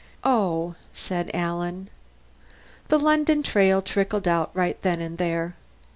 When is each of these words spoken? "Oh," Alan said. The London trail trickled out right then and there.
"Oh," 0.23 0.73
Alan 1.11 1.87
said. 1.87 1.89
The 2.87 2.97
London 2.99 3.43
trail 3.43 3.83
trickled 3.83 4.27
out 4.27 4.49
right 4.55 4.81
then 4.81 4.99
and 4.99 5.19
there. 5.19 5.53